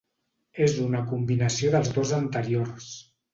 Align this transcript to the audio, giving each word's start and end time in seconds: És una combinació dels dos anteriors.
És 0.67 0.71
una 0.85 1.01
combinació 1.11 1.75
dels 1.77 1.93
dos 1.99 2.15
anteriors. 2.21 2.91